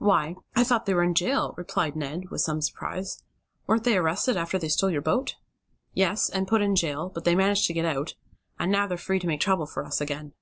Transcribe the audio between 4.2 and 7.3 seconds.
after they stole your boat?" "Yes, and put in jail, but